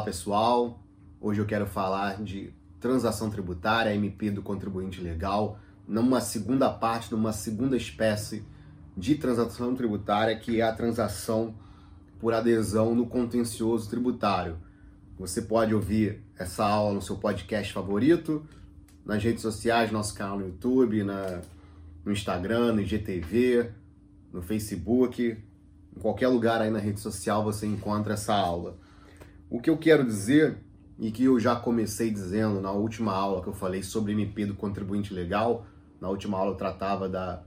[0.00, 0.82] Olá pessoal,
[1.20, 7.34] hoje eu quero falar de transação tributária, MP do contribuinte legal, numa segunda parte, numa
[7.34, 8.42] segunda espécie
[8.96, 11.54] de transação tributária, que é a transação
[12.18, 14.56] por adesão no contencioso tributário.
[15.18, 18.42] Você pode ouvir essa aula no seu podcast favorito,
[19.04, 21.42] nas redes sociais, nosso canal no YouTube, na,
[22.02, 23.70] no Instagram, no IGTV,
[24.32, 25.36] no Facebook,
[25.94, 28.78] em qualquer lugar aí na rede social você encontra essa aula.
[29.50, 30.58] O que eu quero dizer,
[30.96, 34.54] e que eu já comecei dizendo na última aula que eu falei sobre MP do
[34.54, 35.66] contribuinte legal,
[36.00, 37.42] na última aula eu tratava da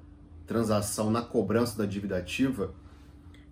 [0.45, 2.75] transação na cobrança da dívida ativa,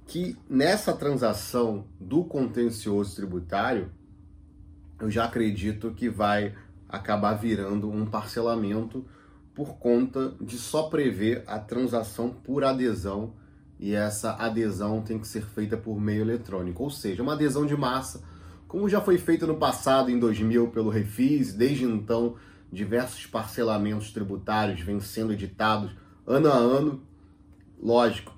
[0.06, 3.90] que nessa transação do contencioso tributário,
[5.00, 6.54] eu já acredito que vai
[6.90, 9.06] acabar virando um parcelamento
[9.56, 13.34] por conta de só prever a transação por adesão
[13.80, 17.78] e essa adesão tem que ser feita por meio eletrônico, ou seja, uma adesão de
[17.78, 18.30] massa
[18.72, 22.36] como já foi feito no passado, em 2000, pelo Refis, desde então,
[22.72, 25.92] diversos parcelamentos tributários vêm sendo editados
[26.26, 27.02] ano a ano.
[27.84, 28.34] Lógico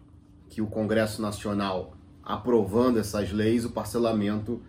[0.49, 4.59] que o Congresso Nacional aprovando essas leis, o parcelamento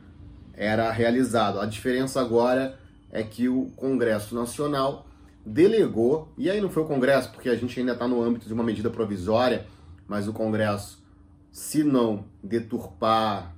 [0.53, 1.59] era realizado.
[1.59, 2.79] A diferença agora
[3.11, 5.07] é que o Congresso Nacional
[5.47, 8.53] delegou, e aí não foi o Congresso, porque a gente ainda está no âmbito de
[8.53, 9.67] uma medida provisória,
[10.07, 11.03] mas o Congresso,
[11.51, 13.55] se não deturpar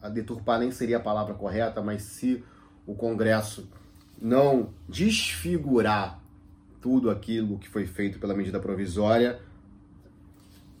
[0.00, 2.44] a deturpar nem seria a palavra correta, mas se
[2.86, 3.68] o Congresso
[4.20, 6.20] não desfigurar
[6.80, 9.40] tudo aquilo que foi feito pela medida provisória,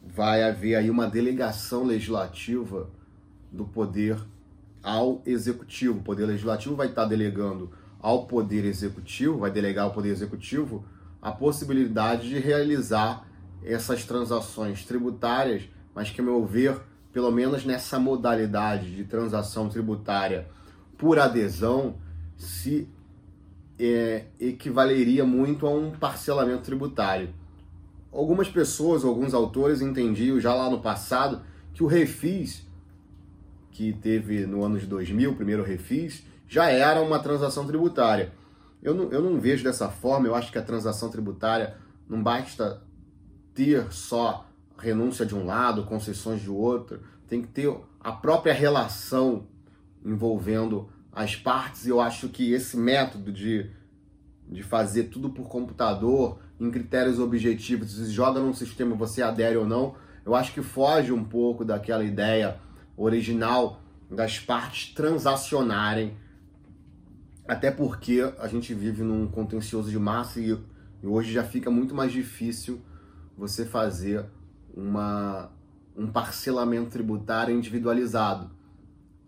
[0.04, 2.88] vai haver aí uma delegação legislativa
[3.52, 4.18] do poder
[4.82, 5.98] ao executivo.
[5.98, 10.84] O poder legislativo vai estar delegando ao poder executivo, vai delegar ao poder executivo
[11.20, 13.28] a possibilidade de realizar
[13.64, 16.80] essas transações tributárias, mas que, a meu ver,
[17.18, 20.46] pelo menos nessa modalidade de transação tributária
[20.96, 21.96] por adesão,
[22.36, 22.88] se
[23.76, 27.30] é, equivaleria muito a um parcelamento tributário.
[28.12, 31.42] Algumas pessoas, alguns autores entendiam já lá no passado
[31.74, 32.64] que o refis,
[33.72, 38.32] que teve no ano de 2000, o primeiro refis, já era uma transação tributária.
[38.80, 41.74] Eu não, eu não vejo dessa forma, eu acho que a transação tributária
[42.08, 42.80] não basta
[43.52, 44.47] ter só
[44.78, 49.46] renúncia de um lado, concessões de outro, tem que ter a própria relação
[50.04, 51.86] envolvendo as partes.
[51.86, 53.70] Eu acho que esse método de,
[54.48, 59.66] de fazer tudo por computador, em critérios objetivos, se joga num sistema você adere ou
[59.66, 59.94] não,
[60.24, 62.58] eu acho que foge um pouco daquela ideia
[62.96, 66.16] original das partes transacionarem.
[67.46, 70.58] Até porque a gente vive num contencioso de massa e,
[71.02, 72.80] e hoje já fica muito mais difícil
[73.36, 74.26] você fazer
[74.78, 75.50] uma,
[75.96, 78.48] um parcelamento tributário individualizado.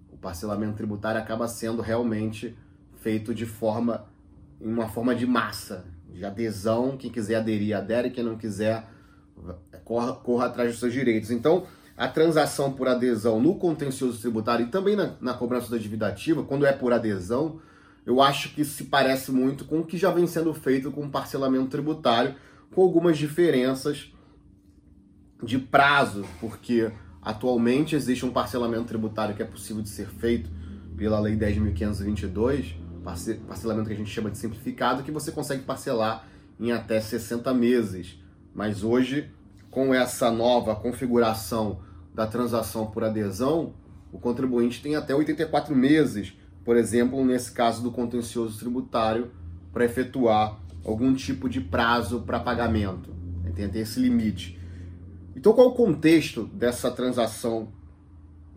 [0.08, 2.56] O parcelamento tributário acaba sendo realmente
[3.00, 4.06] feito de forma,
[4.60, 6.96] em uma forma de massa, de adesão.
[6.96, 8.88] Quem quiser aderir, adere, quem não quiser,
[9.84, 11.30] corra, corra atrás dos seus direitos.
[11.32, 11.66] Então,
[11.96, 16.44] a transação por adesão no contencioso tributário e também na, na cobrança da dívida ativa,
[16.44, 17.60] quando é por adesão,
[18.06, 21.10] eu acho que se parece muito com o que já vem sendo feito com o
[21.10, 22.36] parcelamento tributário,
[22.72, 24.12] com algumas diferenças
[25.42, 26.90] de prazo, porque
[27.22, 30.50] atualmente existe um parcelamento tributário que é possível de ser feito
[30.96, 32.74] pela Lei 10.522,
[33.46, 36.26] parcelamento que a gente chama de simplificado, que você consegue parcelar
[36.58, 38.18] em até 60 meses.
[38.54, 39.30] Mas hoje,
[39.70, 41.80] com essa nova configuração
[42.14, 43.72] da transação por adesão,
[44.12, 46.34] o contribuinte tem até 84 meses,
[46.64, 49.30] por exemplo, nesse caso do contencioso tributário,
[49.72, 53.14] para efetuar algum tipo de prazo para pagamento.
[53.54, 54.59] Tem até esse limite.
[55.34, 57.72] Então, qual o contexto dessa transação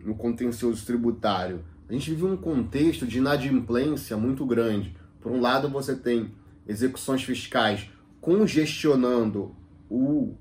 [0.00, 1.64] no contencioso tributário?
[1.88, 4.96] A gente vive um contexto de inadimplência muito grande.
[5.20, 6.32] Por um lado, você tem
[6.66, 7.88] execuções fiscais
[8.20, 9.54] congestionando
[9.88, 10.34] o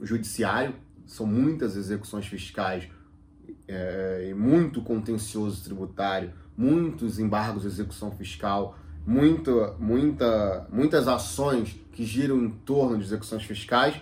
[0.00, 0.74] judiciário,
[1.06, 2.88] são muitas execuções fiscais
[3.68, 12.42] é, muito contencioso tributário, muitos embargos de execução fiscal, muita, muita, muitas ações que giram
[12.42, 14.00] em torno de execuções fiscais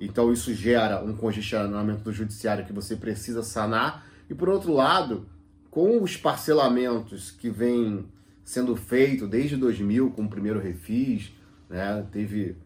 [0.00, 4.06] então isso gera um congestionamento do judiciário que você precisa sanar.
[4.30, 5.26] E por outro lado,
[5.70, 8.06] com os parcelamentos que vêm
[8.44, 11.32] sendo feitos desde 2000 com o primeiro refis,
[11.68, 12.56] né, teve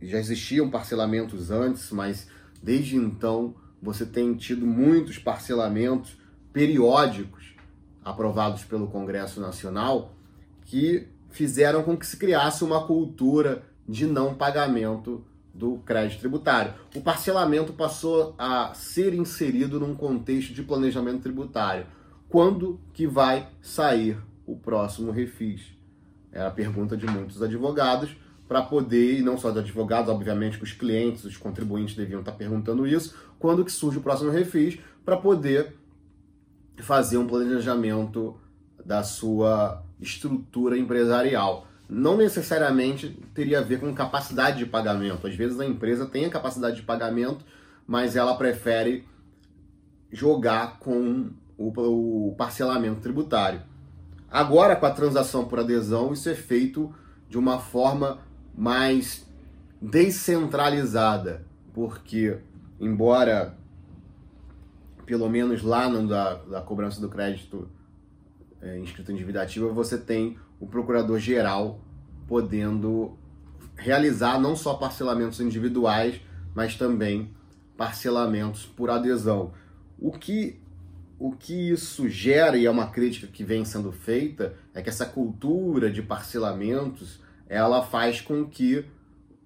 [0.00, 2.28] já existiam parcelamentos antes, mas
[2.62, 6.16] desde então você tem tido muitos parcelamentos
[6.52, 7.54] periódicos
[8.04, 10.14] aprovados pelo Congresso Nacional
[10.64, 15.24] que fizeram com que se criasse uma cultura de não pagamento
[15.56, 16.74] do crédito tributário.
[16.94, 21.86] O parcelamento passou a ser inserido num contexto de planejamento tributário.
[22.28, 25.62] quando que vai sair o próximo refis?
[26.32, 28.16] É a pergunta de muitos advogados
[28.48, 32.32] para poder, e não só de advogados, obviamente que os clientes, os contribuintes deviam estar
[32.32, 35.74] perguntando isso, quando que surge o próximo refis, para poder
[36.78, 38.38] fazer um planejamento
[38.84, 41.65] da sua estrutura empresarial.
[41.88, 45.26] Não necessariamente teria a ver com capacidade de pagamento.
[45.26, 47.44] Às vezes a empresa tem a capacidade de pagamento,
[47.86, 49.04] mas ela prefere
[50.10, 53.62] jogar com o, parcelamento tributário.
[54.30, 56.92] Agora, com a transação por adesão, isso é feito
[57.28, 58.18] de uma forma
[58.54, 59.26] mais
[59.80, 62.38] descentralizada, porque,
[62.80, 63.56] embora,
[65.04, 67.68] pelo menos lá no da, da cobrança do crédito
[68.60, 71.80] é, inscrito em dívida ativa, você tem o procurador-geral
[72.26, 73.16] podendo
[73.76, 76.20] realizar não só parcelamentos individuais,
[76.54, 77.34] mas também
[77.76, 79.52] parcelamentos por adesão.
[79.98, 80.58] O que,
[81.18, 85.06] o que isso gera, e é uma crítica que vem sendo feita, é que essa
[85.06, 88.84] cultura de parcelamentos ela faz com que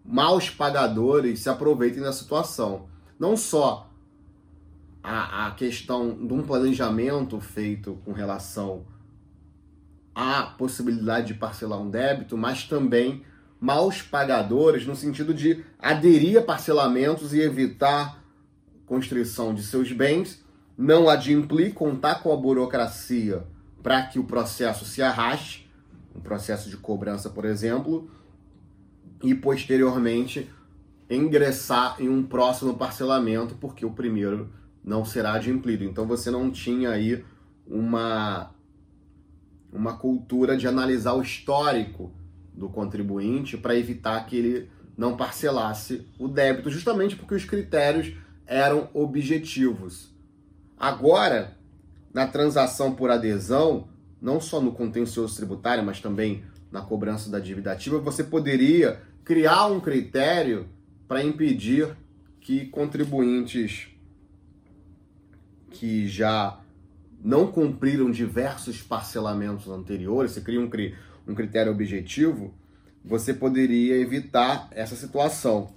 [0.04, 2.88] maus pagadores se aproveitem da situação.
[3.18, 3.90] Não só
[5.02, 8.84] a, a questão de um planejamento feito com relação
[10.14, 13.22] à possibilidade de parcelar um débito, mas também
[13.60, 18.22] maus pagadores no sentido de aderir a parcelamentos e evitar
[18.86, 20.44] constrição de seus bens,
[20.76, 23.44] não adimplir, contar com a burocracia
[23.82, 25.70] para que o processo se arraste
[26.14, 28.10] um processo de cobrança, por exemplo,
[29.22, 30.50] e posteriormente
[31.08, 34.52] ingressar em um próximo parcelamento, porque o primeiro
[34.82, 35.84] não será adimplido.
[35.84, 37.24] Então você não tinha aí
[37.66, 38.50] uma,
[39.72, 42.12] uma cultura de analisar o histórico
[42.52, 48.12] do contribuinte para evitar que ele não parcelasse o débito, justamente porque os critérios
[48.46, 50.10] eram objetivos.
[50.76, 51.56] Agora,
[52.12, 53.88] na transação por adesão,
[54.20, 59.66] não só no contencioso tributário, mas também na cobrança da dívida ativa, você poderia criar
[59.66, 60.68] um critério
[61.08, 61.96] para impedir
[62.40, 63.88] que contribuintes
[65.70, 66.59] que já
[67.22, 70.70] não cumpriram diversos parcelamentos anteriores, você cria um,
[71.26, 72.54] um critério objetivo,
[73.04, 75.70] você poderia evitar essa situação.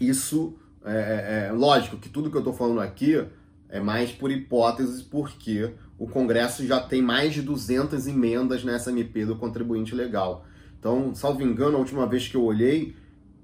[0.00, 3.24] Isso é, é, é lógico que tudo que eu estou falando aqui
[3.68, 9.26] é mais por hipóteses, porque o Congresso já tem mais de 200 emendas nessa MP
[9.26, 10.46] do contribuinte legal.
[10.78, 12.94] Então, salvo engano, a última vez que eu olhei,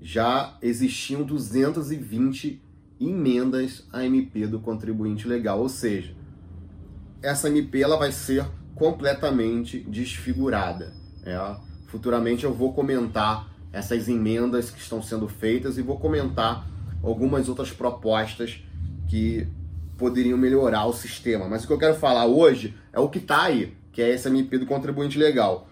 [0.01, 2.63] já existiam 220
[3.01, 5.61] emendas à MP do contribuinte legal.
[5.61, 6.15] Ou seja,
[7.25, 10.93] essa MP ela vai ser completamente desfigurada.
[11.25, 11.56] É.
[11.87, 16.69] Futuramente eu vou comentar essas emendas que estão sendo feitas e vou comentar
[17.03, 18.62] algumas outras propostas
[19.09, 19.49] que
[19.97, 21.49] poderiam melhorar o sistema.
[21.49, 24.29] Mas o que eu quero falar hoje é o que está aí, que é esse
[24.29, 25.69] MP do contribuinte legal.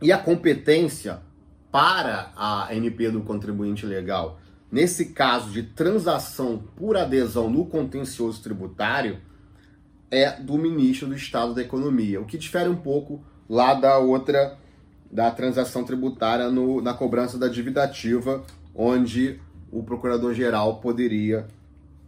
[0.00, 1.20] E a competência
[1.70, 9.18] para a MP do contribuinte legal, nesse caso de transação por adesão no contencioso tributário,
[10.12, 14.58] é do ministro do Estado da Economia, o que difere um pouco lá da outra
[15.10, 18.44] da transação tributária no, na cobrança da dívida ativa,
[18.74, 21.46] onde o procurador-geral poderia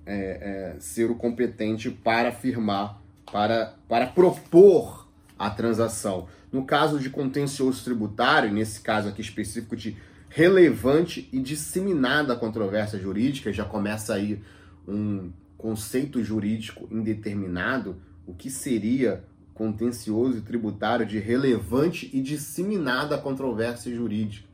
[0.06, 3.00] é, é, ser o competente para afirmar,
[3.30, 6.28] para, para propor a transação.
[6.52, 9.96] No caso de contencioso tributário, nesse caso aqui específico de
[10.28, 14.42] relevante e disseminada controvérsia jurídica, já começa aí
[14.86, 15.30] um
[15.64, 24.46] conceito jurídico indeterminado, o que seria contencioso e tributário de relevante e disseminada controvérsia jurídica.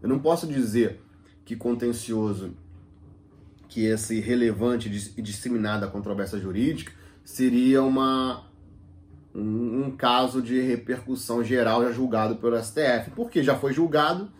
[0.00, 1.00] Eu não posso dizer
[1.44, 2.54] que contencioso
[3.68, 6.92] que esse relevante e disseminada controvérsia jurídica
[7.24, 8.46] seria uma,
[9.34, 13.10] um, um, caso de repercussão geral já julgado pelo STF.
[13.16, 14.30] Porque já foi julgado,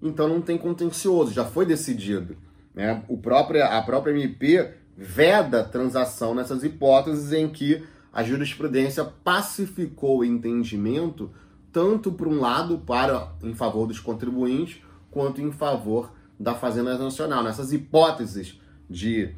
[0.00, 2.36] então não tem contencioso, já foi decidido.
[2.72, 3.02] Né?
[3.08, 10.24] O próprio, a própria MP veda transação nessas hipóteses em que a jurisprudência pacificou o
[10.24, 11.30] entendimento
[11.70, 17.44] tanto por um lado para em favor dos contribuintes quanto em favor da Fazenda Nacional.
[17.44, 19.34] Nessas hipóteses de,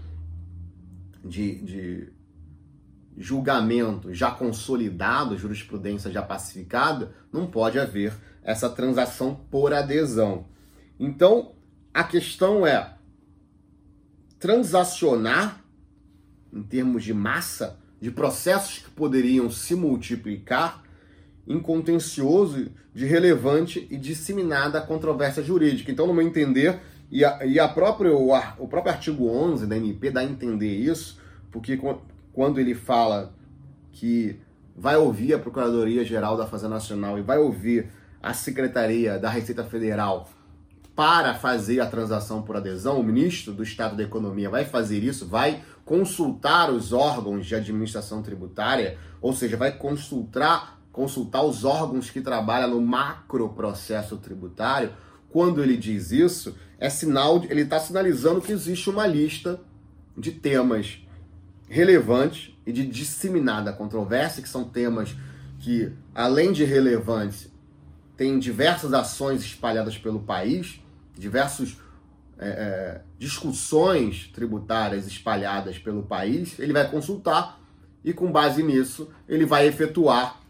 [1.25, 2.12] de, de
[3.17, 10.47] julgamento já consolidado, jurisprudência já pacificada, não pode haver essa transação por adesão.
[10.99, 11.53] Então,
[11.93, 12.98] a questão é
[14.38, 15.64] transacionar
[16.52, 20.83] em termos de massa, de processos que poderiam se multiplicar
[21.47, 25.90] em contencioso de relevante e disseminada controvérsia jurídica.
[25.90, 26.78] Então, no meu entender,
[27.11, 30.75] e, a, e a próprio, o, o próprio artigo 11 da MP dá a entender
[30.75, 31.18] isso,
[31.50, 31.78] porque
[32.33, 33.33] quando ele fala
[33.92, 34.38] que
[34.76, 37.88] vai ouvir a Procuradoria Geral da Fazenda Nacional e vai ouvir
[38.23, 40.28] a Secretaria da Receita Federal
[40.99, 45.28] para fazer a transação por adesão, o ministro do Estado da Economia vai fazer isso,
[45.28, 52.21] vai consultar os órgãos de administração tributária, ou seja, vai consultar, consultar os órgãos que
[52.21, 54.90] trabalham no macro processo tributário.
[55.31, 59.61] Quando ele diz isso, é sinal, ele está sinalizando que existe uma lista
[60.17, 60.99] de temas
[61.69, 65.14] relevantes e de disseminada controvérsia, que são temas
[65.61, 67.49] que, além de relevantes,
[68.17, 70.81] têm diversas ações espalhadas pelo país,
[71.19, 71.77] diversas
[72.39, 77.61] é, é, discussões tributárias espalhadas pelo país, ele vai consultar
[78.05, 80.41] e, com base nisso, ele vai efetuar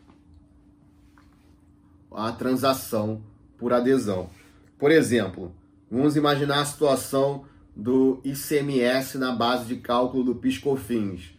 [2.13, 3.23] a transação
[3.57, 4.29] por adesão.
[4.79, 5.53] Por exemplo,
[5.91, 11.39] vamos imaginar a situação do ICMS na base de cálculo do PIS/COFINS.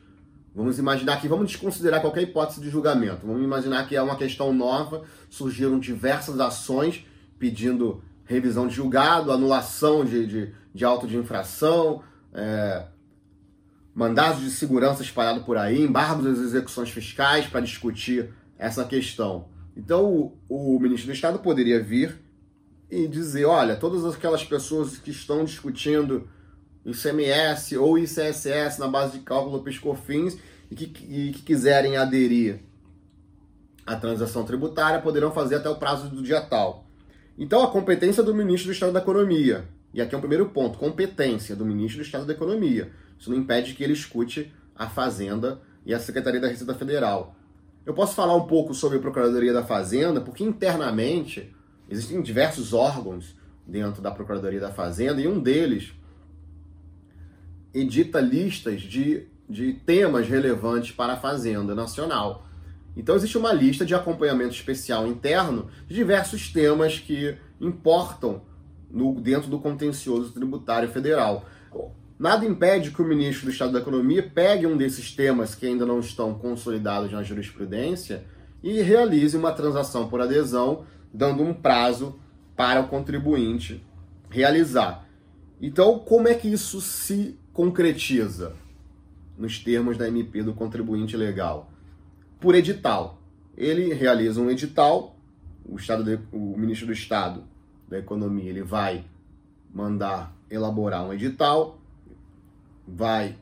[0.55, 3.27] Vamos imaginar que vamos desconsiderar qualquer hipótese de julgamento.
[3.27, 7.05] Vamos imaginar que é uma questão nova, surgiram diversas ações
[7.37, 12.85] pedindo revisão de julgado, anulação de, de, de auto de infração, é,
[13.93, 19.47] mandados de segurança espalhado por aí, embargos das execuções fiscais para discutir essa questão.
[19.75, 20.05] Então
[20.47, 22.21] o, o ministro do Estado poderia vir
[22.91, 26.29] e dizer, olha, todas aquelas pessoas que estão discutindo
[26.85, 30.37] ICMS ou ICSS na base de cálculo PIS/COFINS
[30.69, 32.59] e que, e que quiserem aderir
[33.87, 36.88] à transação tributária poderão fazer até o prazo do dia tal.
[37.39, 40.77] Então, a competência do ministro do Estado da Economia, e aqui é o primeiro ponto,
[40.77, 42.91] competência do ministro do Estado da Economia.
[43.17, 47.35] Isso não impede que ele escute a Fazenda e a Secretaria da Receita Federal.
[47.85, 51.55] Eu posso falar um pouco sobre a Procuradoria da Fazenda, porque internamente
[51.89, 55.91] Existem diversos órgãos dentro da Procuradoria da Fazenda e um deles
[57.73, 62.45] edita listas de, de temas relevantes para a Fazenda Nacional.
[62.99, 68.41] Então existe uma lista de acompanhamento especial interno de diversos temas que importam
[68.91, 71.45] no, dentro do contencioso tributário federal.
[72.19, 75.85] Nada impede que o ministro do Estado da Economia pegue um desses temas que ainda
[75.85, 78.25] não estão consolidados na jurisprudência
[78.61, 82.19] e realize uma transação por adesão dando um prazo
[82.53, 83.81] para o contribuinte
[84.29, 85.07] realizar.
[85.61, 88.51] Então, como é que isso se concretiza
[89.37, 91.71] nos termos da MP do contribuinte legal?
[92.39, 93.19] Por edital.
[93.57, 95.15] Ele realiza um edital,
[95.65, 97.43] o, estado de, o ministro do Estado
[97.87, 99.05] da Economia ele vai
[99.73, 101.79] mandar elaborar um edital,
[102.87, 103.37] vai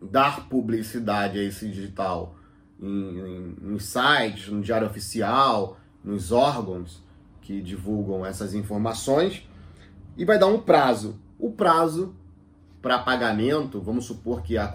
[0.00, 2.34] dar publicidade a esse edital
[2.80, 7.02] em, em, em sites, no diário oficial, nos órgãos
[7.40, 9.46] que divulgam essas informações
[10.16, 11.20] e vai dar um prazo.
[11.38, 12.14] O prazo
[12.82, 14.66] para pagamento, vamos supor que a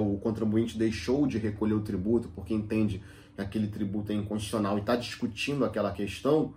[0.00, 3.02] o contribuinte deixou de recolher o tributo porque entende
[3.34, 6.54] que aquele tributo é inconstitucional e está discutindo aquela questão,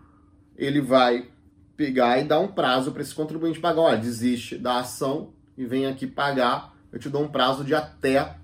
[0.55, 1.27] ele vai
[1.75, 3.81] pegar e dar um prazo para esse contribuinte pagar.
[3.81, 6.75] Olha, desiste da ação e vem aqui pagar.
[6.91, 8.36] Eu te dou um prazo de até,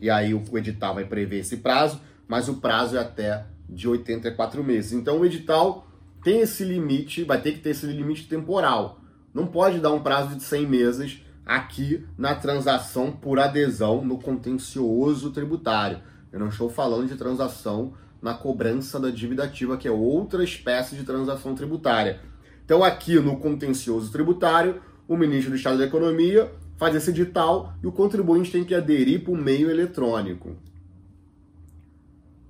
[0.00, 4.64] e aí o edital vai prever esse prazo, mas o prazo é até de 84
[4.64, 4.92] meses.
[4.92, 5.86] Então o edital
[6.24, 9.00] tem esse limite, vai ter que ter esse limite temporal.
[9.34, 15.30] Não pode dar um prazo de 100 meses aqui na transação por adesão no contencioso
[15.30, 16.00] tributário.
[16.32, 20.96] Eu não estou falando de transação na cobrança da dívida ativa, que é outra espécie
[20.96, 22.20] de transação tributária.
[22.64, 27.86] Então, aqui no contencioso tributário, o ministro do Estado da Economia faz esse edital e
[27.86, 30.56] o contribuinte tem que aderir por meio eletrônico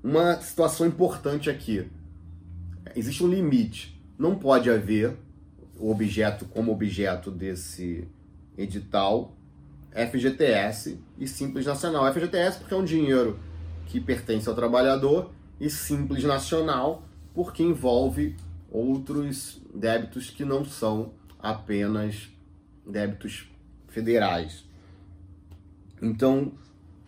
[0.02, 1.84] uma situação importante aqui.
[2.94, 4.00] Existe um limite.
[4.16, 5.16] Não pode haver
[5.78, 8.06] o objeto como objeto desse
[8.56, 9.36] edital
[9.92, 12.12] FGTS e Simples Nacional.
[12.12, 13.38] FGTS porque é um dinheiro
[13.86, 17.02] que pertence ao trabalhador e Simples Nacional
[17.34, 18.36] porque envolve
[18.70, 22.28] outros débitos que não são apenas
[22.86, 23.48] débitos
[23.88, 24.64] federais.
[26.00, 26.52] Então,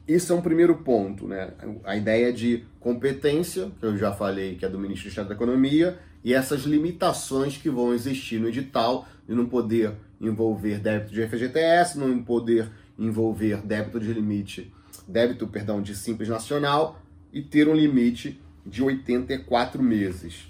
[0.07, 1.52] esse é um primeiro ponto, né?
[1.85, 5.35] A ideia de competência, que eu já falei que é do Ministro do Estado da
[5.35, 11.27] Economia, e essas limitações que vão existir no edital de não poder envolver débito de
[11.29, 14.73] FGTS, não poder envolver débito de limite,
[15.07, 17.01] débito, perdão, de simples nacional
[17.33, 20.49] e ter um limite de 84 meses.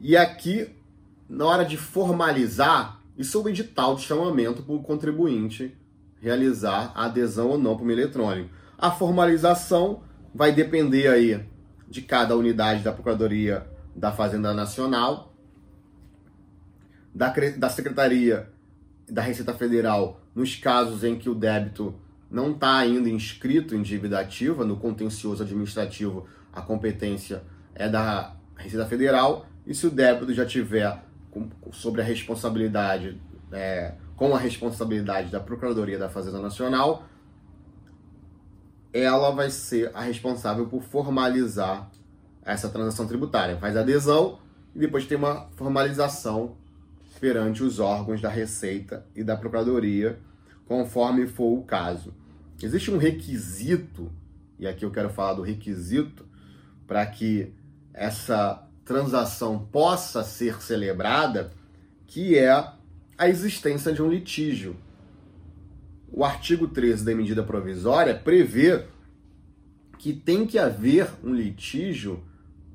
[0.00, 0.68] E aqui,
[1.28, 5.76] na hora de formalizar isso é o edital de chamamento para o contribuinte
[6.20, 8.50] realizar a adesão ou não para o eletrônico.
[8.76, 10.02] A formalização
[10.34, 11.40] vai depender aí
[11.88, 15.34] de cada unidade da Procuradoria da Fazenda Nacional,
[17.14, 18.50] da, da Secretaria
[19.08, 21.94] da Receita Federal nos casos em que o débito
[22.30, 27.42] não está ainda inscrito em dívida ativa, no contencioso administrativo, a competência
[27.74, 31.04] é da Receita Federal, e se o débito já tiver
[31.72, 33.20] sobre a responsabilidade,
[33.52, 37.04] é, com a responsabilidade da Procuradoria da Fazenda Nacional,
[38.92, 41.90] ela vai ser a responsável por formalizar
[42.44, 43.56] essa transação tributária.
[43.56, 44.38] Faz adesão
[44.74, 46.56] e depois tem uma formalização
[47.20, 50.18] perante os órgãos da Receita e da Procuradoria,
[50.66, 52.12] conforme for o caso.
[52.62, 54.12] Existe um requisito,
[54.58, 56.26] e aqui eu quero falar do requisito,
[56.86, 57.52] para que
[57.92, 61.50] essa transação possa ser celebrada,
[62.06, 62.50] que é
[63.16, 64.76] a existência de um litígio.
[66.12, 68.84] O artigo 13 da medida provisória prevê
[69.98, 72.22] que tem que haver um litígio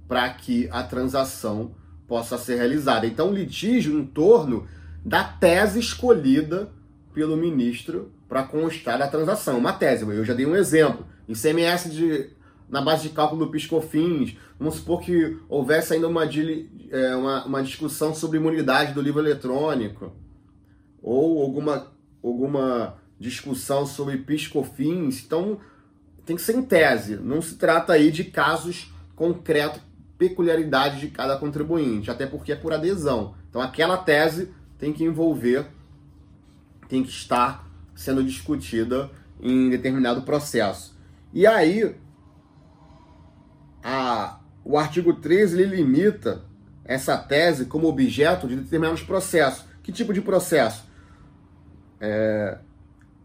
[0.10, 1.76] para que a transação
[2.08, 3.06] possa ser realizada.
[3.06, 4.68] Então, litígio em torno
[5.06, 6.72] da tese escolhida
[7.14, 9.60] pelo ministro para constar da transação.
[9.60, 11.06] Uma tese, eu já dei um exemplo.
[11.28, 12.30] ICMS de,
[12.68, 14.36] na base de cálculo do PiscoFins.
[14.58, 20.12] Vamos supor que houvesse ainda uma, é, uma, uma discussão sobre imunidade do livro eletrônico.
[21.04, 21.88] Ou alguma,
[22.24, 25.24] alguma discussão sobre PiscoFins.
[25.24, 25.60] Então,
[26.26, 27.18] tem que ser em tese.
[27.18, 29.82] Não se trata aí de casos concretos,
[30.20, 32.12] peculiaridades de cada contribuinte.
[32.12, 33.34] Até porque é por adesão.
[33.50, 35.66] Então, aquela tese tem que envolver,
[36.88, 39.10] tem que estar sendo discutida
[39.42, 40.96] em determinado processo.
[41.34, 41.96] E aí,
[43.82, 46.44] a, o artigo 13 ele limita
[46.84, 49.66] essa tese como objeto de determinados processos.
[49.82, 50.84] Que tipo de processo?
[52.02, 52.58] É,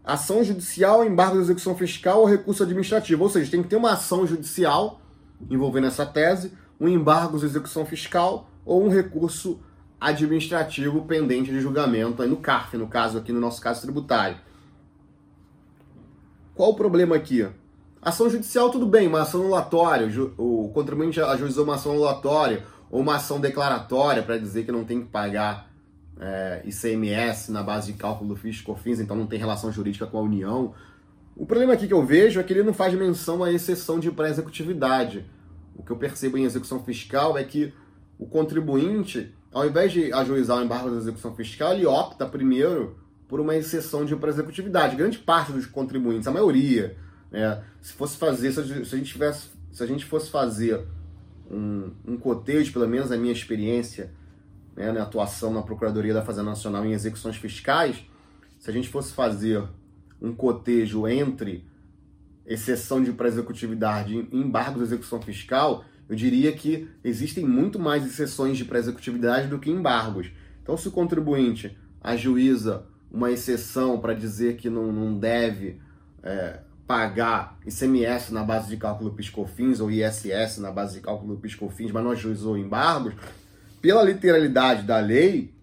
[0.03, 3.23] ação judicial, embargo de execução fiscal ou recurso administrativo.
[3.23, 5.01] Ou seja, tem que ter uma ação judicial
[5.49, 9.59] envolvendo essa tese, um embargo de execução fiscal ou um recurso
[9.99, 14.37] administrativo pendente de julgamento, aí no CARF, no caso aqui no nosso caso tributário.
[16.53, 17.47] Qual o problema aqui?
[18.01, 23.15] Ação judicial, tudo bem, uma ação anulatória, o contribuinte ajuizou uma ação anulatória ou uma
[23.15, 25.69] ação declaratória para dizer que não tem que pagar
[26.19, 30.17] é, ICMS na base de cálculo do FIS COFINS, então não tem relação jurídica com
[30.17, 30.73] a União.
[31.35, 34.11] O problema aqui que eu vejo é que ele não faz menção à exceção de
[34.11, 35.25] pré-executividade.
[35.75, 37.73] O que eu percebo em execução fiscal é que
[38.17, 43.39] o contribuinte, ao invés de ajuizar o embargo da execução fiscal, ele opta primeiro por
[43.39, 44.95] uma exceção de executividade.
[44.95, 46.95] Grande parte dos contribuintes, a maioria,
[47.31, 50.81] né, se fosse fazer, se a gente tivesse, se a gente fosse fazer
[51.51, 54.11] um, um cotejo, pelo menos a minha experiência,
[54.75, 58.05] né, na atuação na Procuradoria da Fazenda Nacional em execuções fiscais,
[58.59, 59.63] se a gente fosse fazer
[60.21, 61.65] um cotejo entre
[62.45, 68.57] exceção de pré-executividade e embargo de execução fiscal, eu diria que existem muito mais exceções
[68.57, 70.31] de pré-executividade do que embargos.
[70.61, 75.79] Então, se o contribuinte ajuiza uma exceção para dizer que não, não deve
[76.21, 81.91] é, pagar ICMS na base de cálculo PiscoFins ou ISS na base de cálculo PiscoFins,
[81.91, 83.13] mas não ajuizou embargos,
[83.81, 85.53] pela literalidade da lei,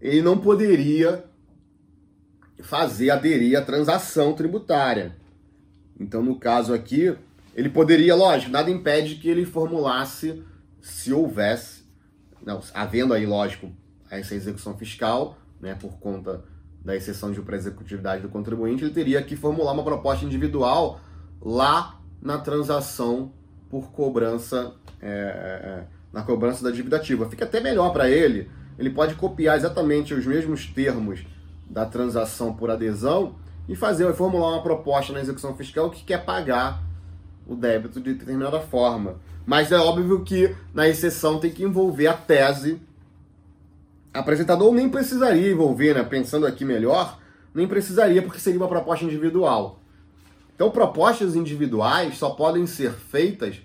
[0.00, 1.24] ele não poderia
[2.60, 5.16] fazer aderir à transação tributária.
[5.98, 7.14] Então, no caso aqui,
[7.54, 10.42] ele poderia, lógico, nada impede que ele formulasse
[10.80, 11.84] se houvesse,
[12.44, 13.70] não, havendo aí, lógico,
[14.10, 16.44] essa execução fiscal, né, por conta
[16.84, 21.00] da exceção de pré-executividade do contribuinte, ele teria que formular uma proposta individual
[21.40, 23.32] lá na transação
[23.68, 27.28] por cobrança, é, é, é na cobrança da dívida ativa.
[27.28, 31.26] Fica até melhor para ele, ele pode copiar exatamente os mesmos termos
[31.68, 33.36] da transação por adesão
[33.68, 36.82] e fazer, formular uma proposta na execução fiscal que quer pagar
[37.46, 39.16] o débito de determinada forma.
[39.46, 42.80] Mas é óbvio que na exceção tem que envolver a tese
[44.12, 46.02] apresentador nem precisaria envolver, né?
[46.02, 47.18] Pensando aqui melhor,
[47.54, 49.80] nem precisaria porque seria uma proposta individual.
[50.54, 53.60] Então, propostas individuais só podem ser feitas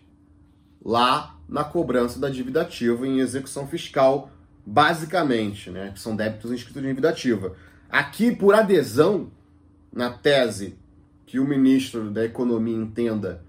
[0.84, 4.30] lá na cobrança da dívida ativa em execução fiscal,
[4.66, 5.92] basicamente, né?
[5.94, 7.56] Que são débitos inscritos de dívida ativa.
[7.90, 9.32] Aqui, por adesão,
[9.94, 10.76] na tese
[11.26, 13.44] que o ministro da Economia entenda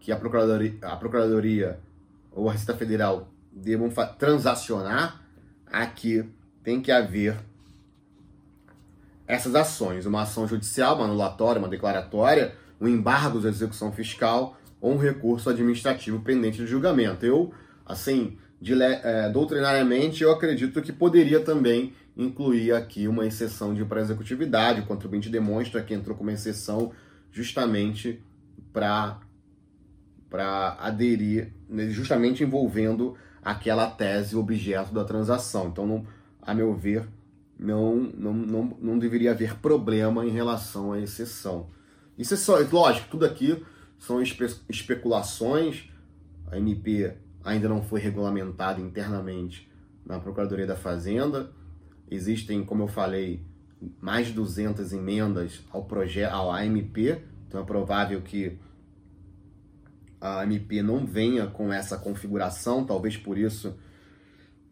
[0.00, 1.78] que a Procuradoria, a Procuradoria
[2.32, 5.20] ou a Receita Federal devam transacionar,
[5.66, 6.24] aqui
[6.62, 7.36] tem que haver
[9.26, 14.94] essas ações, uma ação judicial, uma anulatória, uma declaratória, um embargo de execução fiscal ou
[14.94, 17.24] um recurso administrativo pendente de julgamento.
[17.24, 17.52] Eu,
[17.84, 24.80] assim, de, é, doutrinariamente, eu acredito que poderia também incluir aqui uma exceção de pré-executividade.
[24.80, 26.92] O contribuinte demonstra que entrou com uma exceção
[27.30, 28.22] justamente
[28.72, 29.20] para
[30.28, 35.66] para aderir, né, justamente envolvendo aquela tese objeto da transação.
[35.66, 36.06] Então, não,
[36.40, 37.08] a meu ver,
[37.58, 41.68] não, não, não, não deveria haver problema em relação à exceção.
[42.16, 43.60] Isso é só, lógico, tudo aqui
[43.98, 45.90] são espe especulações.
[46.46, 47.12] A MP
[47.44, 49.70] ainda não foi regulamentada internamente
[50.06, 51.50] na Procuradoria da Fazenda.
[52.10, 53.40] Existem, como eu falei,
[54.00, 58.58] mais de 200 emendas ao projeto, ao AMP, então é provável que
[60.20, 63.74] a MP não venha com essa configuração, talvez por isso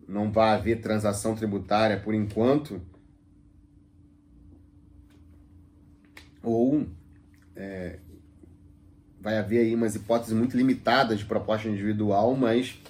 [0.06, 2.80] não vá haver transação tributária por enquanto.
[6.42, 6.86] Ou
[7.54, 7.98] é,
[9.20, 12.80] vai haver aí umas hipóteses muito limitadas de proposta individual, mas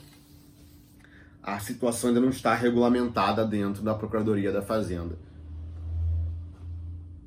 [1.55, 5.19] a situação ainda não está regulamentada dentro da Procuradoria da Fazenda.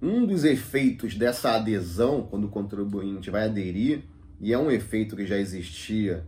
[0.01, 4.03] Um dos efeitos dessa adesão, quando o contribuinte vai aderir,
[4.39, 6.23] e é um efeito que já existia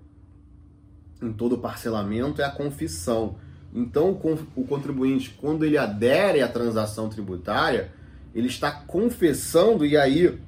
[1.21, 3.35] em todo o parcelamento, é a confissão.
[3.73, 4.11] Então,
[4.55, 7.91] o contribuinte, quando ele adere à transação tributária,
[8.33, 10.39] ele está confessando, e aí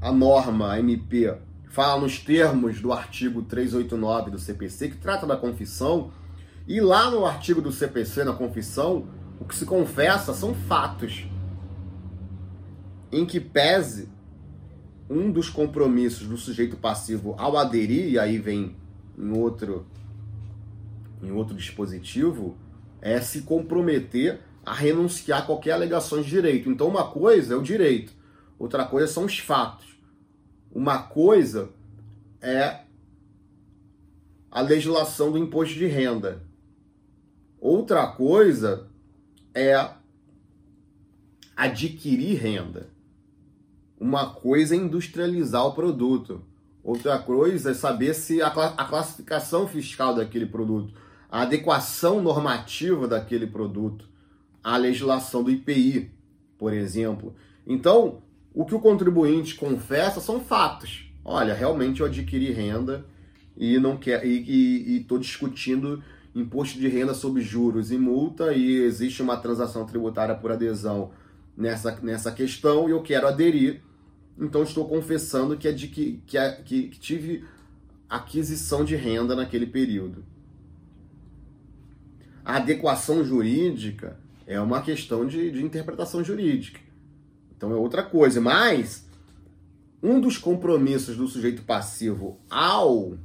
[0.00, 1.36] a norma, a MP,
[1.68, 6.10] fala nos termos do artigo 389 do CPC, que trata da confissão,
[6.66, 9.08] e lá no artigo do CPC, na confissão,
[9.40, 11.26] o que se confessa são fatos.
[13.10, 14.08] Em que pese
[15.08, 18.76] um dos compromissos do sujeito passivo ao aderir, e aí vem
[19.18, 19.86] em outro,
[21.22, 22.56] em outro dispositivo,
[23.02, 26.70] é se comprometer a renunciar a qualquer alegação de direito.
[26.70, 28.12] Então, uma coisa é o direito,
[28.58, 29.98] outra coisa são os fatos.
[30.72, 31.70] Uma coisa
[32.40, 32.82] é
[34.50, 36.42] a legislação do imposto de renda.
[37.60, 38.88] Outra coisa
[39.54, 39.90] é
[41.54, 42.88] adquirir renda.
[43.98, 46.42] Uma coisa é industrializar o produto.
[46.82, 50.94] Outra coisa é saber se a, classificação fiscal daquele produto,
[51.30, 54.08] a adequação normativa daquele produto,
[54.64, 56.10] a legislação do IPI,
[56.56, 57.34] por exemplo.
[57.66, 58.22] Então,
[58.54, 61.12] o que o contribuinte confessa são fatos.
[61.22, 63.04] Olha, realmente eu adquiri renda
[63.54, 66.02] e não quer e estou discutindo
[66.34, 71.10] imposto de renda sobre juros e multa e existe uma transação tributária por adesão
[71.56, 73.82] nessa, nessa questão e eu quero aderir.
[74.38, 77.44] Então estou confessando que, adqui, que, que, que tive
[78.08, 80.24] aquisição de renda naquele período.
[82.44, 86.80] A adequação jurídica é uma questão de, de interpretação jurídica.
[87.56, 88.40] Então é outra coisa.
[88.40, 89.06] Mas
[90.02, 93.18] um dos compromissos do sujeito passivo ao,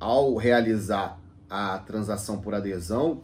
[0.00, 3.22] ao realizar a transação por adesão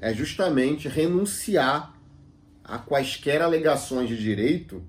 [0.00, 1.94] é justamente renunciar
[2.62, 4.82] a quaisquer alegações de direito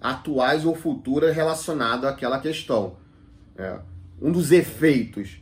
[0.00, 2.96] atuais ou futuras relacionadas àquela questão.
[3.56, 3.80] É.
[4.22, 5.40] Um dos efeitos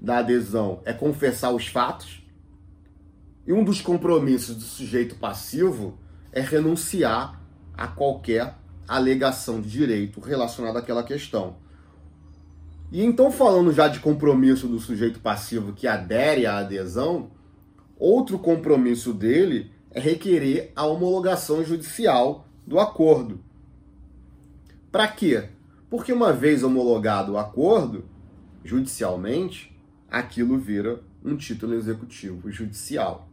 [0.00, 2.24] da adesão é confessar os fatos,
[3.46, 5.98] e um dos compromissos do sujeito passivo
[6.32, 7.40] é renunciar
[7.74, 8.54] a qualquer
[8.88, 11.56] alegação de direito relacionada àquela questão.
[12.94, 17.32] E então, falando já de compromisso do sujeito passivo que adere à adesão,
[17.98, 23.40] outro compromisso dele é requerer a homologação judicial do acordo.
[24.92, 25.48] Para quê?
[25.90, 28.04] Porque uma vez homologado o acordo,
[28.64, 29.76] judicialmente,
[30.08, 33.28] aquilo vira um título executivo judicial,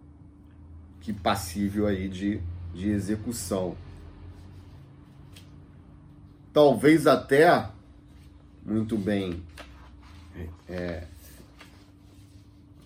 [1.00, 2.42] que passível aí de
[2.74, 3.76] de execução.
[6.52, 7.70] Talvez até,
[8.66, 9.44] muito bem,
[10.68, 11.06] é,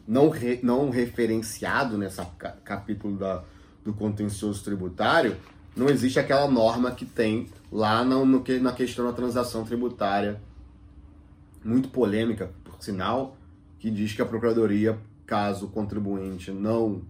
[0.07, 2.25] não, re, não referenciado nessa
[2.63, 3.43] capítulo da,
[3.83, 5.37] do contencioso tributário,
[5.75, 10.39] não existe aquela norma que tem lá no, no, na questão da transação tributária,
[11.63, 13.35] muito polêmica, por sinal,
[13.79, 17.01] que diz que a Procuradoria, caso o contribuinte não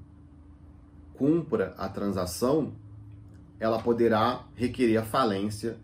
[1.14, 2.74] cumpra a transação,
[3.60, 5.78] ela poderá requerer a falência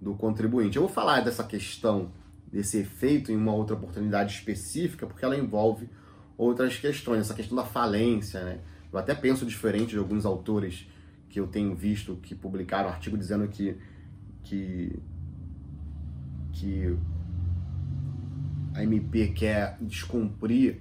[0.00, 0.76] do contribuinte.
[0.76, 2.10] Eu vou falar dessa questão,
[2.50, 5.88] desse efeito em uma outra oportunidade específica, porque ela envolve
[6.36, 8.60] outras questões, essa questão da falência, né?
[8.92, 10.86] Eu até penso diferente de alguns autores
[11.28, 13.76] que eu tenho visto que publicaram artigo dizendo que
[14.44, 14.98] que
[16.52, 16.96] que
[18.74, 20.80] a MP quer descumprir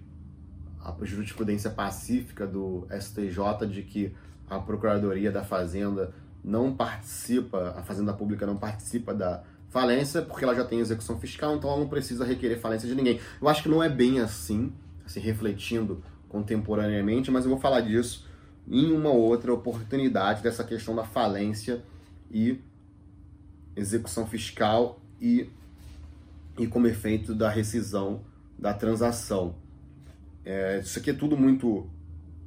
[0.80, 4.13] a jurisprudência pacífica do STJ de que
[4.49, 6.13] a Procuradoria da Fazenda
[6.45, 11.55] não participa, a Fazenda Pública não participa da falência porque ela já tem execução fiscal,
[11.55, 13.19] então ela não precisa requerer falência de ninguém.
[13.41, 14.71] Eu acho que não é bem assim,
[15.03, 18.27] assim refletindo contemporaneamente, mas eu vou falar disso
[18.67, 21.84] em uma outra oportunidade dessa questão da falência
[22.31, 22.62] e
[23.75, 25.49] execução fiscal e,
[26.60, 28.21] e como efeito da rescisão
[28.58, 29.55] da transação.
[30.45, 31.89] É, isso aqui é tudo muito,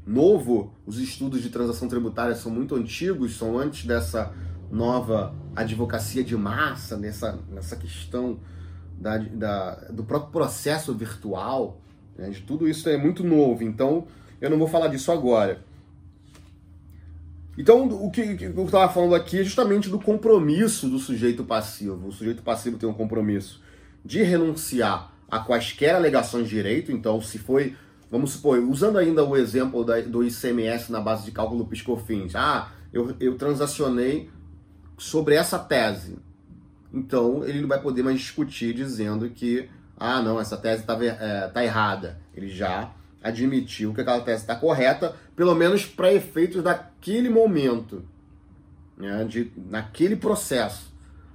[0.09, 4.33] novo, os estudos de transação tributária são muito antigos, são antes dessa
[4.71, 8.41] nova advocacia de massa, nessa, nessa questão
[8.99, 11.81] da, da, do próprio processo virtual,
[12.17, 14.07] né, de tudo isso é muito novo, então
[14.41, 15.63] eu não vou falar disso agora.
[17.59, 22.07] Então, o que, que eu estava falando aqui é justamente do compromisso do sujeito passivo.
[22.07, 23.61] O sujeito passivo tem um compromisso
[24.05, 26.93] de renunciar a quaisquer alegações de direito.
[26.93, 27.75] Então, se foi,
[28.11, 32.71] vamos supor, usando ainda o exemplo da, do ICMS na base de cálculo Piscofins, ah,
[32.93, 34.31] eu, eu transacionei
[34.97, 36.19] sobre essa tese.
[36.93, 41.49] Então, ele não vai poder mais discutir dizendo que, ah, não, essa tese está é,
[41.49, 42.19] tá errada.
[42.35, 42.93] Ele já
[43.23, 48.05] admitiu que aquela tese está correta, pelo menos para efeitos daquele momento,
[48.97, 50.93] né, de, naquele processo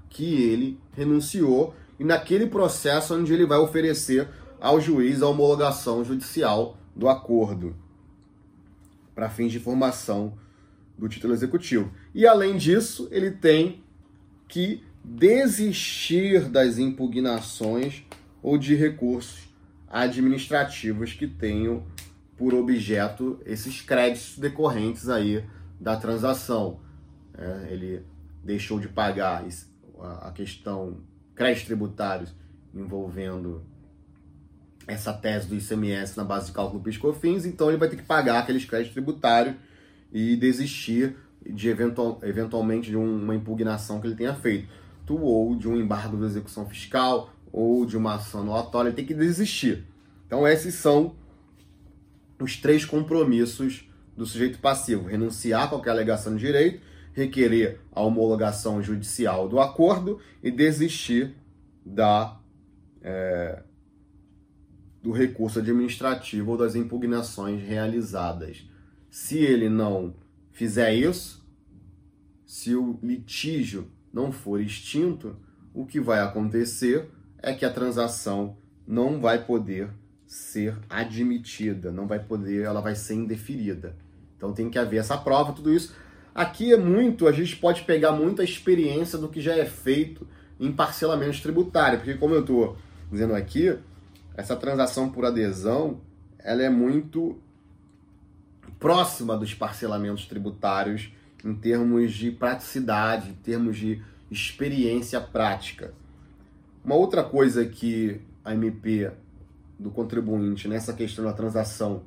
[0.10, 4.28] que ele renunciou e naquele processo onde ele vai oferecer
[4.64, 7.76] ao juiz a homologação judicial do acordo
[9.14, 10.38] para fins de formação
[10.98, 11.92] do título executivo.
[12.16, 13.84] E além disso, ele tem
[14.48, 18.06] que desistir das impugnações
[18.42, 19.50] ou de recursos
[19.90, 21.84] administrativos que tenham
[22.38, 25.44] por objeto esses créditos decorrentes aí
[25.78, 26.80] da transação.
[27.38, 28.06] É, ele
[28.42, 29.46] deixou de pagar
[30.22, 31.00] a questão
[31.36, 32.34] créditos tributários
[32.74, 33.73] envolvendo
[34.88, 38.40] essa tese do ICMS na base de cálculo PIS/COFINS, então ele vai ter que pagar
[38.40, 39.56] aqueles créditos tributários
[40.12, 41.16] e desistir
[41.46, 44.68] de eventual, eventualmente de uma impugnação que ele tenha feito,
[45.10, 49.14] ou de um embargo de execução fiscal, ou de uma ação anulatória, ele tem que
[49.14, 49.86] desistir.
[50.26, 51.16] Então esses são
[52.40, 56.82] os três compromissos do sujeito passivo: renunciar a qualquer alegação de direito,
[57.14, 61.36] requerer a homologação judicial do acordo e desistir
[61.86, 62.40] da
[63.02, 63.62] é,
[65.04, 68.66] do recurso administrativo ou das impugnações realizadas.
[69.12, 70.16] Se ele não
[70.52, 71.46] fizer isso,
[72.46, 75.36] se o litígio não for extinto,
[75.74, 78.56] o que vai acontecer é que a transação
[78.88, 79.90] não vai poder
[80.26, 83.98] ser admitida, não vai poder, ela vai ser indeferida.
[84.38, 85.94] Então tem que haver essa prova, tudo isso.
[86.34, 90.26] Aqui é muito, a gente pode pegar muita experiência do que já é feito
[90.60, 92.78] em parcelamentos tributários, porque como eu estou
[93.12, 93.78] dizendo aqui,
[94.36, 96.02] essa transação por adesão,
[96.40, 97.38] ela é muito
[98.80, 101.12] próxima dos parcelamentos tributários
[101.44, 105.94] em termos de praticidade, em termos de experiência prática.
[106.84, 109.12] Uma outra coisa que a MP
[109.80, 112.04] do contribuinte nessa questão da transação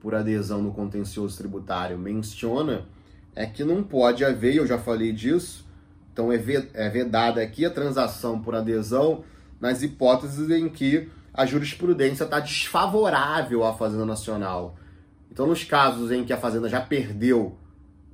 [0.00, 2.86] por adesão no contencioso tributário menciona
[3.34, 5.66] é que não pode haver, eu já falei disso,
[6.12, 6.36] então é,
[6.74, 9.24] é vedada aqui a transação por adesão
[9.62, 14.76] nas hipóteses em que a jurisprudência está desfavorável à Fazenda Nacional.
[15.30, 17.56] Então, nos casos em que a Fazenda já perdeu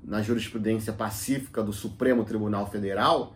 [0.04, 3.34] na jurisprudência pacífica do Supremo Tribunal Federal,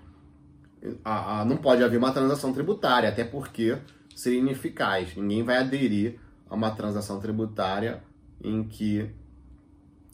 [1.02, 3.78] a, a, não pode haver uma transação tributária, até porque
[4.14, 5.16] seria ineficaz.
[5.16, 6.20] Ninguém vai aderir
[6.50, 8.02] a uma transação tributária
[8.44, 9.08] em que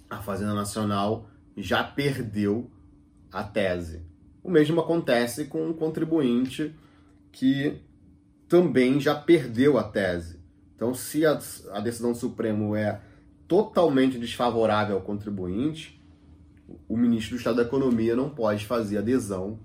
[0.09, 2.71] a Fazenda Nacional já perdeu
[3.33, 4.03] a tese.
[4.41, 6.73] O mesmo acontece com um contribuinte
[7.33, 7.83] que
[8.49, 10.39] também já perdeu a tese.
[10.75, 11.39] Então, se a,
[11.73, 13.01] a decisão do Supremo é
[13.47, 16.01] totalmente desfavorável ao contribuinte,
[16.89, 19.59] o ministro do Estado da Economia não pode fazer adesão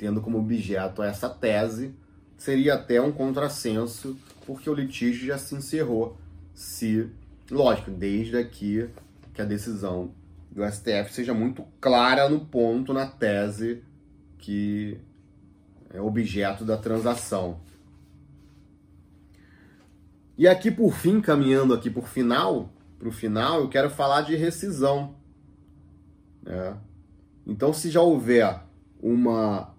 [0.00, 1.94] tendo como objeto essa tese,
[2.38, 6.16] seria até um contrassenso, porque o litígio já se encerrou.
[6.54, 7.10] Se,
[7.50, 8.88] lógico, desde aqui
[9.34, 10.14] que a decisão
[10.50, 13.82] do STF seja muito clara no ponto, na tese
[14.38, 14.98] que
[15.92, 17.60] é objeto da transação.
[20.40, 24.34] E aqui por fim, caminhando aqui por final, para o final, eu quero falar de
[24.36, 25.14] rescisão.
[26.42, 26.78] Né?
[27.46, 28.58] Então, se já houver
[29.02, 29.74] uma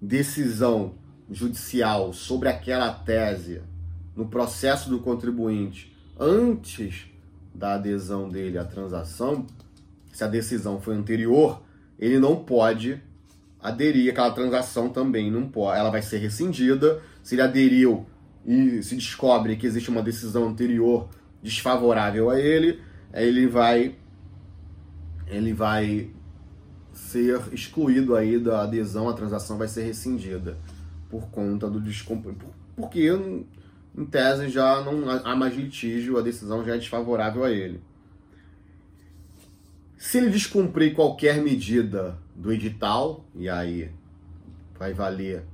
[0.00, 0.94] decisão
[1.28, 3.62] judicial sobre aquela tese
[4.14, 7.10] no processo do contribuinte antes
[7.52, 9.44] da adesão dele à transação,
[10.12, 11.64] se a decisão foi anterior,
[11.98, 13.02] ele não pode
[13.60, 17.02] aderir àquela transação também, não pode, ela vai ser rescindida.
[17.24, 18.06] Se ele aderiu
[18.50, 21.08] e se descobre que existe uma decisão anterior
[21.40, 22.82] desfavorável a ele,
[23.14, 23.94] ele vai
[25.28, 26.10] ele vai
[26.92, 30.58] ser excluído aí da adesão, a transação vai ser rescindida
[31.08, 32.46] por conta do descumprimento.
[32.74, 33.08] Porque,
[33.96, 37.80] em tese, já não há mais litígio, a decisão já é desfavorável a ele.
[39.96, 43.92] Se ele descumprir qualquer medida do edital, e aí
[44.76, 45.44] vai valer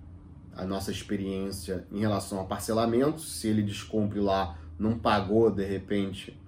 [0.57, 6.41] a nossa experiência em relação a parcelamentos, se ele descumpre lá, não pagou de repente,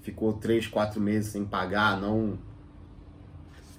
[0.00, 2.38] ficou três, quatro meses sem pagar, não,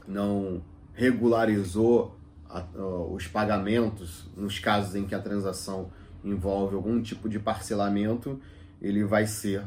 [0.07, 0.61] não
[0.93, 2.15] regularizou
[2.47, 5.91] a, uh, os pagamentos nos casos em que a transação
[6.23, 8.39] envolve algum tipo de parcelamento,
[8.79, 9.63] ele vai ser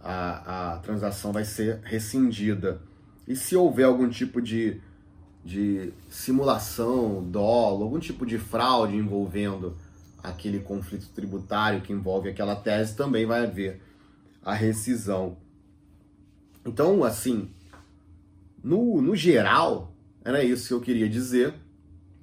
[0.00, 2.82] a, a transação vai ser rescindida.
[3.26, 4.82] E se houver algum tipo de,
[5.44, 9.76] de simulação, dolo, algum tipo de fraude envolvendo
[10.22, 13.82] aquele conflito tributário que envolve aquela tese, também vai haver
[14.42, 15.36] a rescisão.
[16.64, 17.50] Então, assim,
[18.62, 19.92] no, no geral,
[20.24, 21.52] era isso que eu queria dizer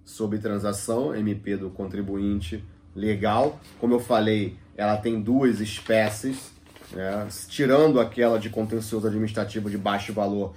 [0.03, 2.63] sobre transação, MP do contribuinte
[2.95, 3.59] legal.
[3.79, 6.51] Como eu falei, ela tem duas espécies
[6.93, 7.27] né?
[7.47, 10.53] tirando aquela de contencioso administrativo de baixo valor,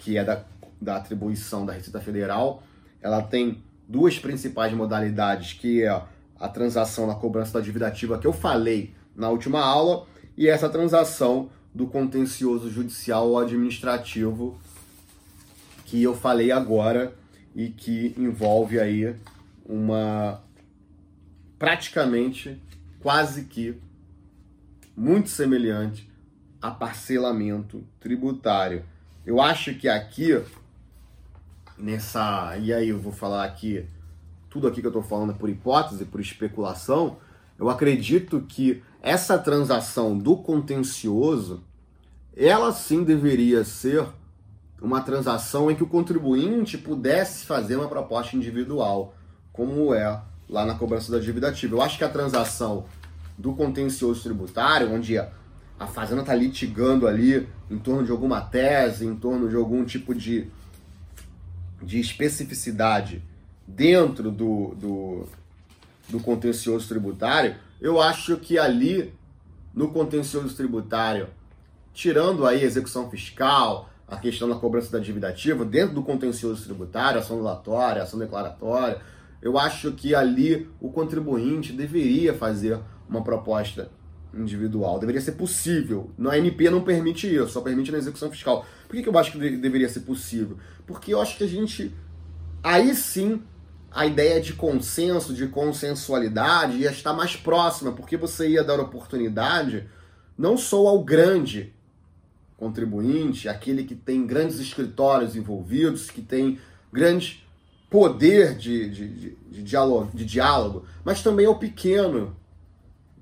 [0.00, 0.44] que é da,
[0.80, 2.62] da atribuição da Receita Federal,
[3.00, 6.02] ela tem duas principais modalidades, que é
[6.38, 10.68] a transação na cobrança da dívida ativa que eu falei na última aula, e essa
[10.68, 14.58] transação do contencioso judicial ou administrativo
[15.84, 17.14] que eu falei agora
[17.54, 19.16] e que envolve aí
[19.64, 20.42] uma
[21.58, 22.60] praticamente
[23.00, 23.76] quase que
[24.96, 26.08] muito semelhante
[26.60, 28.84] a parcelamento tributário.
[29.24, 30.40] Eu acho que aqui,
[31.78, 32.56] nessa.
[32.58, 33.86] E aí eu vou falar aqui,
[34.50, 37.16] tudo aqui que eu estou falando é por hipótese, por especulação.
[37.58, 41.62] Eu acredito que essa transação do contencioso,
[42.36, 44.06] ela sim deveria ser
[44.80, 49.14] uma transação em que o contribuinte pudesse fazer uma proposta individual,
[49.52, 51.76] como é lá na cobrança da dívida ativa.
[51.76, 52.86] Eu acho que a transação
[53.36, 59.14] do contencioso tributário, onde a fazenda está litigando ali em torno de alguma tese, em
[59.14, 60.48] torno de algum tipo de,
[61.82, 63.22] de especificidade
[63.66, 65.28] dentro do, do,
[66.08, 69.12] do contencioso tributário, eu acho que ali
[69.74, 71.28] no contencioso tributário,
[71.92, 76.64] tirando aí a execução fiscal, a questão da cobrança da dívida ativa, dentro do contencioso
[76.64, 79.00] tributário, ação delatória, ação declaratória,
[79.40, 83.90] eu acho que ali o contribuinte deveria fazer uma proposta
[84.34, 84.98] individual.
[84.98, 86.10] Deveria ser possível.
[86.16, 88.66] Na MP não permite isso, só permite na execução fiscal.
[88.86, 90.58] Por que, que eu acho que deveria ser possível?
[90.86, 91.94] Porque eu acho que a gente.
[92.62, 93.42] Aí sim
[93.90, 99.88] a ideia de consenso, de consensualidade ia estar mais próxima, porque você ia dar oportunidade
[100.36, 101.72] não só ao grande
[102.56, 106.58] contribuinte, aquele que tem grandes escritórios envolvidos, que tem
[106.92, 107.44] grande
[107.88, 112.36] poder de, de, de, de, diálogo, de diálogo, mas também ao pequeno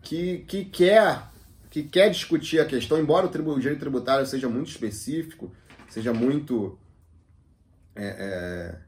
[0.07, 1.29] que, que, quer,
[1.69, 5.51] que quer discutir a questão, embora o, tribu, o direito tributário seja muito específico,
[5.89, 6.79] seja muito
[7.97, 8.79] é, é,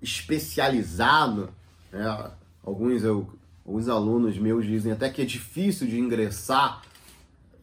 [0.00, 1.50] especializado,
[1.92, 2.32] né?
[2.64, 3.28] alguns, eu,
[3.66, 6.80] alguns alunos meus dizem até que é difícil de ingressar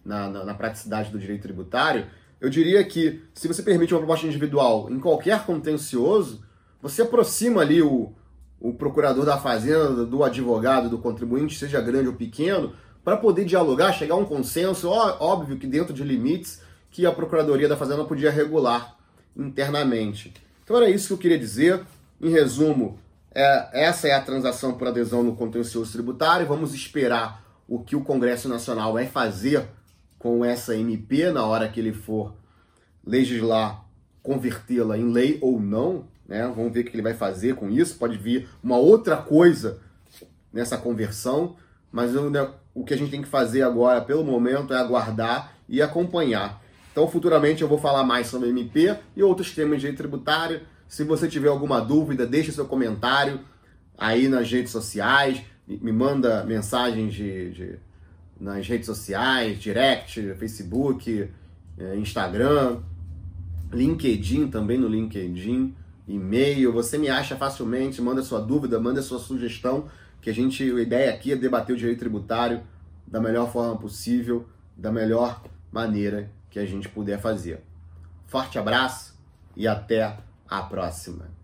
[0.06, 2.06] na, na, na praticidade do direito tributário,
[2.40, 6.46] eu diria que se você permite uma proposta individual em qualquer contencioso,
[6.80, 8.14] você aproxima ali o,
[8.60, 13.94] o procurador da fazenda, do advogado, do contribuinte, seja grande ou pequeno, para poder dialogar,
[13.94, 18.32] chegar a um consenso, óbvio que dentro de limites que a Procuradoria da Fazenda podia
[18.32, 18.98] regular
[19.36, 20.34] internamente.
[20.64, 21.86] Então era isso que eu queria dizer.
[22.20, 23.00] Em resumo,
[23.34, 26.48] é, essa é a transação por adesão no contencioso tributário.
[26.48, 29.66] Vamos esperar o que o Congresso Nacional vai fazer
[30.18, 32.34] com essa MP na hora que ele for
[33.06, 33.86] legislar,
[34.24, 36.06] convertê-la em lei ou não.
[36.28, 36.52] Né?
[36.54, 37.98] Vamos ver o que ele vai fazer com isso.
[37.98, 39.80] Pode vir uma outra coisa
[40.52, 41.56] nessa conversão,
[41.92, 45.82] mas né, o que a gente tem que fazer agora, pelo momento, é aguardar e
[45.82, 46.62] acompanhar.
[46.92, 50.62] Então, futuramente eu vou falar mais sobre MP e outros temas de direito tributário.
[50.88, 53.40] Se você tiver alguma dúvida, deixe seu comentário
[53.98, 57.80] aí nas redes sociais, me manda mensagens de, de
[58.40, 61.30] nas redes sociais, direct, Facebook,
[61.78, 62.80] eh, Instagram,
[63.72, 65.76] LinkedIn também no LinkedIn
[66.08, 69.88] e-mail, você me acha facilmente, manda sua dúvida, manda sua sugestão,
[70.22, 72.62] que a gente, a ideia aqui é debater o direito tributário
[73.06, 77.62] da melhor forma possível, da melhor maneira que a gente puder fazer.
[78.26, 79.18] Forte abraço
[79.56, 81.37] e até a próxima.